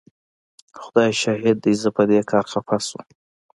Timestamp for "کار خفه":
2.31-2.77